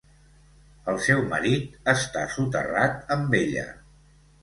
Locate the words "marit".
1.35-1.77